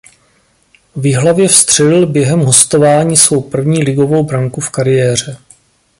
V 0.95 1.05
Jihlavě 1.05 1.47
vstřelil 1.47 2.07
během 2.07 2.39
hostování 2.39 3.17
svou 3.17 3.41
první 3.41 3.83
ligovou 3.83 4.23
branku 4.23 4.61
v 4.61 4.69
kariéře. 4.69 5.37